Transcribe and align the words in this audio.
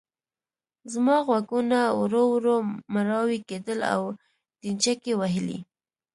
زما 0.91 1.17
غوږونه 1.25 1.79
ورو 1.99 2.23
ورو 2.33 2.55
مړاوي 2.93 3.39
کېدل 3.49 3.79
او 3.93 4.01
ډينچکې 4.61 5.13
وهلې. 5.17 5.59